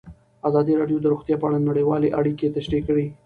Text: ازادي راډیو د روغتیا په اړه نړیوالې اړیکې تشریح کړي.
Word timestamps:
ازادي 0.47 0.73
راډیو 0.81 0.97
د 1.01 1.05
روغتیا 1.13 1.35
په 1.39 1.45
اړه 1.49 1.65
نړیوالې 1.69 2.09
اړیکې 2.19 2.53
تشریح 2.57 2.81
کړي. 2.87 3.05